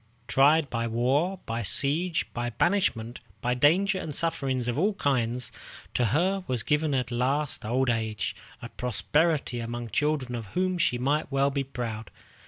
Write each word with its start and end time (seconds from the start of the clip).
Tried 0.27 0.67
by 0.71 0.87
war, 0.87 1.41
by 1.45 1.61
siege, 1.61 2.25
by 2.33 2.49
banishment, 2.49 3.19
by 3.39 3.53
danger 3.53 3.99
and 3.99 4.15
sufferings 4.15 4.67
of 4.67 4.79
all 4.79 4.95
kinds, 4.95 5.51
to 5.93 6.05
her 6.05 6.43
was 6.47 6.63
given 6.63 6.95
at 6.95 7.11
last 7.11 7.63
an 7.63 7.69
old 7.69 7.91
age 7.91 8.35
of 8.63 8.75
prosperity 8.77 9.59
among 9.59 9.91
children 9.91 10.33
of 10.33 10.47
whom 10.57 10.79
she 10.79 10.97
might 10.97 11.31
well 11.31 11.51
be 11.51 11.63
proud. 11.63 12.09